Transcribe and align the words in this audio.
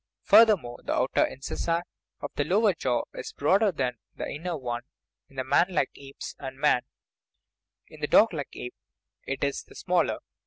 Furthermore, 0.23 0.79
the 0.83 0.95
outer 0.95 1.25
incisor 1.27 1.83
of 2.21 2.31
the 2.33 2.43
lower 2.43 2.73
jaw 2.73 3.03
is 3.13 3.33
broad 3.33 3.61
er 3.61 3.71
than 3.71 3.99
the 4.15 4.27
inner 4.27 4.57
one 4.57 4.81
in 5.29 5.35
the 5.35 5.43
manlike 5.43 5.91
apes 5.95 6.33
and 6.39 6.57
man; 6.57 6.81
in 7.87 7.99
the 8.01 8.07
doglike 8.07 8.55
ape 8.55 8.73
it 9.27 9.43
is 9.43 9.61
the 9.61 9.75
smaller. 9.75 10.17